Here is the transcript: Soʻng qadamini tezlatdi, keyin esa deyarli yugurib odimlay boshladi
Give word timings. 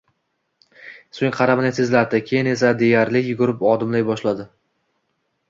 Soʻng 1.17 1.33
qadamini 1.35 1.71
tezlatdi, 1.79 2.21
keyin 2.31 2.49
esa 2.55 2.73
deyarli 2.81 3.23
yugurib 3.29 3.63
odimlay 3.75 4.09
boshladi 4.11 4.49